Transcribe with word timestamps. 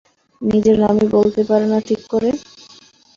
নিজের 0.41 0.77
নামই 0.79 1.07
বলতে 1.15 1.41
পারে 1.49 1.65
না 1.71 1.79
ঠিক 1.87 2.01
করে। 2.11 2.29